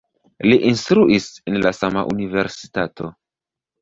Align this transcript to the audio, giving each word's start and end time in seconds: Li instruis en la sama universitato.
Li 0.47 0.55
instruis 0.69 1.27
en 1.51 1.59
la 1.67 1.73
sama 1.81 2.07
universitato. 2.15 3.13